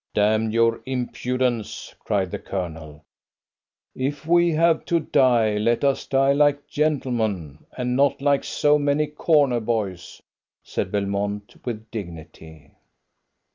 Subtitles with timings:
[0.15, 3.05] "Damn your impudence!" cried the Colonel.
[3.93, 9.05] "If we have to die, let us die like gentlemen, and not like so many
[9.05, 10.19] corner boys,"
[10.63, 12.71] said Belmont with dignity.